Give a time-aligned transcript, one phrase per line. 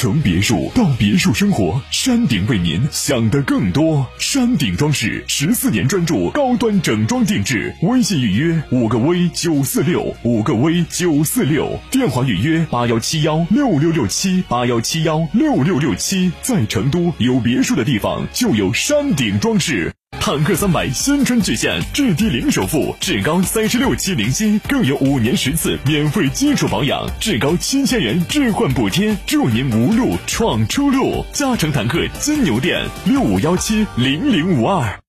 [0.00, 4.06] 从别墅到别墅生活，山顶为您想的更多。
[4.20, 16.30] 山顶装饰十四年专注高端整装定制，微信预约五个 V 九四六五个 V 九四六，电话预约八幺七幺六六六七八幺七幺六六六七。
[16.42, 19.97] 在成都有别墅的地方就有山顶装饰。
[20.28, 31.24] 坦克三百新春巨献，至低零首付，至高三十六期零息，更有五年十次免费基础保养，至高七千元置换补贴，祝您无路闯出路。
[31.32, 35.00] 嘉诚坦克金牛店六五幺七零零五二。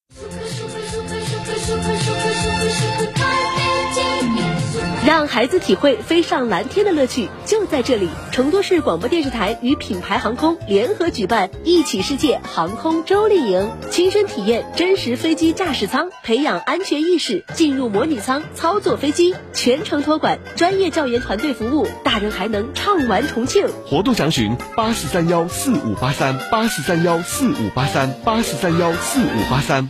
[5.39, 8.09] 孩子体会飞上蓝天的乐趣，就在这里！
[8.29, 23.65] 成都市广播电视台与品牌航空联合举办“一起世界”航空周丽营，亲身体验真实飞机驾驶舱，培养安全意识，进入模拟舱操作飞机，全程托管，专业教研团队服务，大人还能畅玩重庆。
[23.85, 29.89] 活动详询八四三幺四五八三八四三幺四五八三八四三幺四五八三。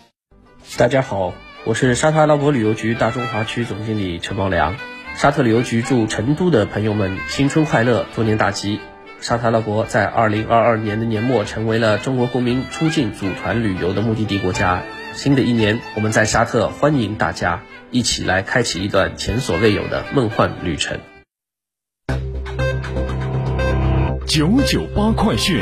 [0.77, 1.33] 大家好，
[1.65, 4.75] 我是沙特阿拉伯旅游局大中华区总经理陈茂良。
[5.15, 8.79] 沙特旅游局祝成都的朋友们新春快乐，兔年大吉！
[9.19, 14.81] 沙特阿拉伯在二零二二年的年末成为了中国公民出境组团旅游的目的地国家。
[15.13, 20.99] 新的一年，我们在沙特欢迎大家一起来开启一段前所未有的梦幻旅程。
[24.25, 25.59] 九九八快讯。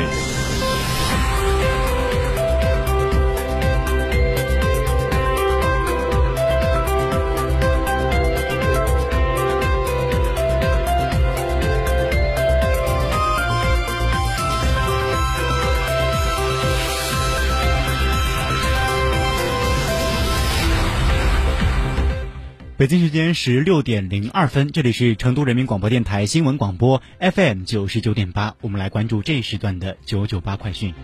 [22.78, 30.94] 北京时间十六点零二分，这里是成都人民广播电台新闻广播 FM 九十九点八，我们来关注这一时段的九九八快讯。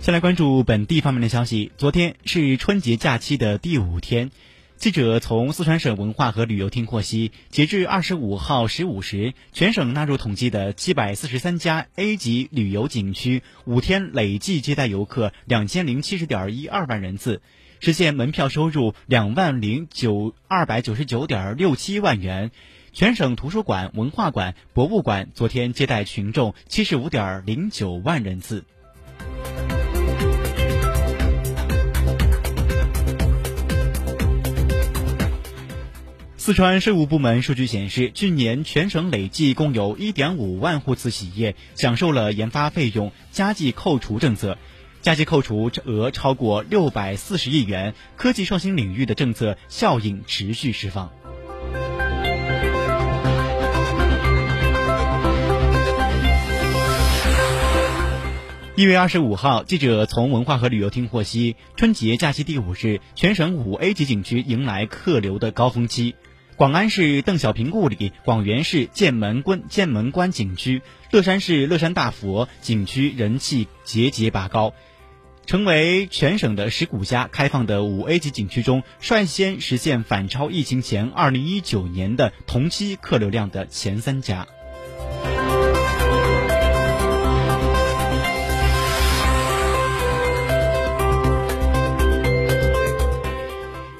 [0.00, 4.32] 先来关注本地方面的消息，昨天是春节假期的第五天。
[4.78, 17.42] 记者从四川省文化和旅游厅获悉，截至二十五号十五时，全省纳入统计的七百四十三家 A 级旅游景区，五天累计接待游客两千零七十点一二万人次，
[17.80, 22.52] 实现门票收入两万零九二百九十九点六七万元。
[22.92, 28.64] 全省图书馆、文化馆、博物馆昨天接待群众七十五点零九万人次。
[36.48, 44.56] 四川税务部门数据显示，去年全省累计共有1.5万户次企业享受了研发费用加计扣除政策，
[45.02, 51.10] 加计扣除额超过640亿元，科技创新领域的政策效应持续释放。
[58.74, 66.14] 一月二十五号，记者从文化和旅游厅获悉，春节假期第五日，全省五 A 级景区迎来客流的高峰期。
[66.58, 70.82] 广安市邓小平故里、广元市剑门关剑门关景区、
[71.12, 74.74] 乐山市乐山大佛景区人气节节拔高，
[75.46, 84.48] 成为全省的十五家开放的五 A 级景区中，率先实现反超疫情前二零一九年的同期客流量的前三家。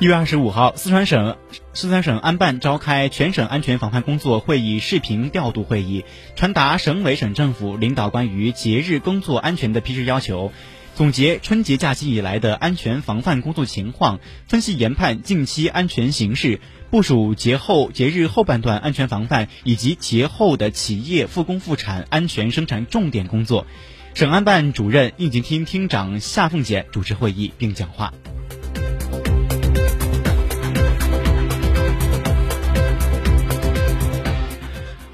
[0.00, 1.36] 一月二十五号，四川省
[1.72, 6.04] 四川省安办召开全省安全防范工作会议视频调度会议，
[6.36, 10.53] 传达省委省政府领导关于节日工作安全的批示要求，
[10.95, 16.60] 总结春节假期以来的安全防范工作情况，分析研判近期安全形势，
[16.92, 23.66] 部署节后节日后半段安全防范以及节后的企业复工复产安全生产重点工作。
[24.15, 28.12] 省安办主任、应急厅厅长夏凤姐主持会议并讲话。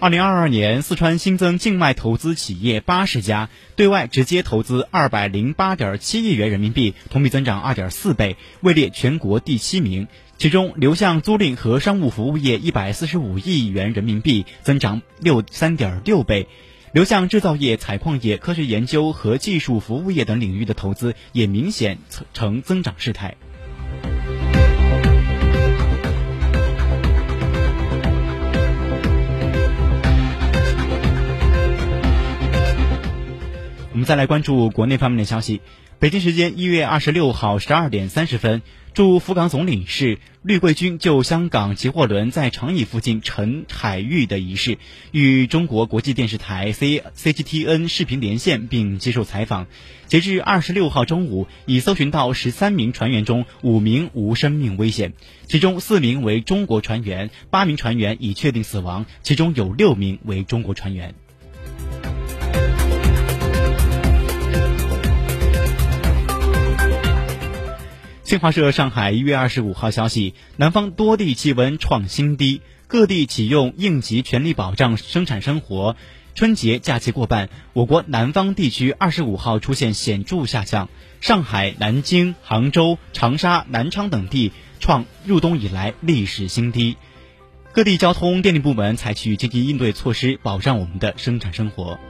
[0.04, 10.06] 二零二二年，四川新增境外投资企业八十家，对外直接投资二百零八点七亿元人民币，同比增长二点四倍，位列全国第七名。
[10.36, 16.48] 其中，流向租赁和商务服务业一百四十五亿元人民币，增长六三点六倍；
[16.92, 21.96] 流向制造业、采矿业、科学研究和技术服务业等领域的投资也明显
[22.34, 23.36] 呈增长势态。
[34.04, 35.60] 再来关注国内方面的消息。
[35.98, 38.62] 北京时间一月二十六号十二点三十分，
[38.92, 44.76] 驻福冈总领事绿桂军就香港集货轮在长椅附近沉海域的仪式，
[45.12, 49.66] 与中国国际电视台 C CGTN 视频连线并接受采访。
[50.06, 55.14] 截至二十六号中午，已搜寻到十三名船员中五名无生命危险，
[55.46, 61.14] 其中四名为中国船员，八名船员已确定死亡，其中有六名为中国船员。
[68.34, 75.94] 新华社上海一月二十五号消息，南方多地气温创新低，各地启用应急全力保障生产生活。
[76.34, 80.88] 春节假期过半，我国南方地区二十五号出现显著下降，
[81.20, 86.96] 上海、南京、杭州、长沙、南昌等地创入冬以来历史新低。
[87.70, 92.00] 各地交通电力部门采取积极应对措施，保障我们的生产生活。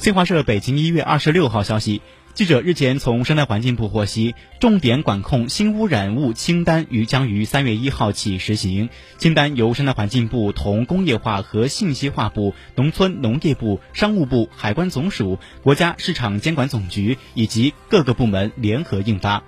[0.00, 2.00] 新华社北京一月二十六号消息，
[2.32, 8.88] 记者日前从生态环境部获悉，重点管控新污染物清单于将于三月一号起实行。
[9.18, 19.42] 清单由生态环境部同工业化和信息化部、农村农业部、商务部、海关总署、国家市场监管总局以及各个部门联合印发。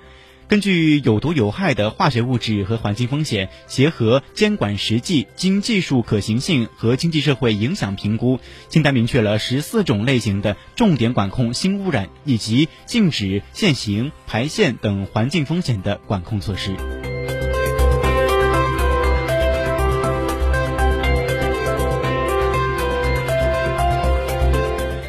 [0.53, 8.39] 根据有毒有害的化学物质和环境风险，结合监管实际、经技术可行性和经济社会影响评估，
[8.69, 16.77] 清单明确了十四种类型的重点管控新污染以及禁止限行、排线等环境风险的管控措施。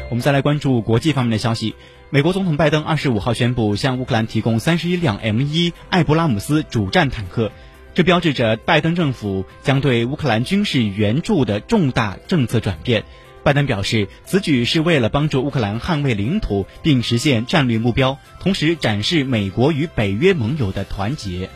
[0.08, 1.74] 我们再来关注国际方面的消息。
[2.14, 7.50] 美国总统拜登二十五号宣布向乌克兰提供三十一辆 M 一艾布拉姆斯主战坦克，
[7.92, 13.02] 这标志着拜登政府将对乌克兰军事援助的重大政策转变。
[13.42, 21.50] 拜登表示，此举是为了帮助乌克兰捍卫领土并实现战略目标，同时展示美国与北约盟友的团结。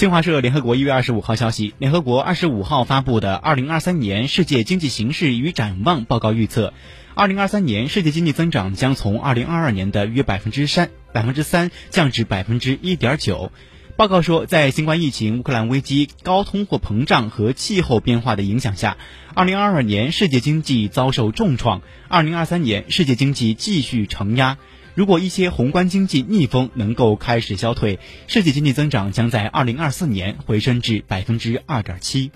[0.00, 6.72] 新华社联合国一月二十五号消息，联合国二十五号发布的《二零二三年世界经济形势与展望》报告预测，
[7.14, 13.52] 二零二三年世界经济增长将从二零二二年的约百分之三百分之三降至百分之一点九。
[13.98, 18.96] 报告说，在新冠疫情、乌克兰危机、高通货膨胀和气候变化的影响下，
[19.34, 24.56] 二零二二年世界经济遭受重创，二零二三年世界经济继续承压。
[24.94, 32.32] 如果一些宏观经济逆风能够开始消退，世界经济增长将在二零二四年回升至百分之二点七。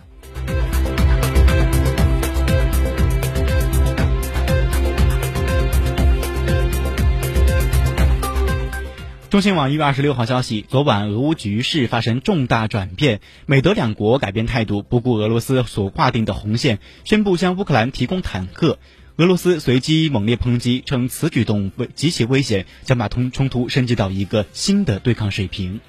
[9.31, 18.79] 中新网一月二十六号消息，昨晚俄乌局势发生重大转变，美德两国改变态度，不顾俄罗斯所划定的红线，宣布向乌克兰提供坦克。
[19.17, 25.81] 俄罗斯随即猛烈抨击，称此举动危极其危险，将把通冲突升级到一个新的对抗水平。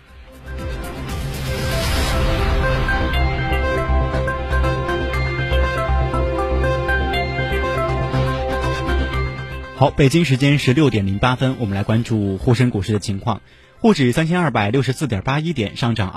[9.75, 13.41] 好，北京时间十六点零八分，我们来关注沪深股市的情况，
[13.79, 16.13] 沪指三千二百六十四点八一点，上涨。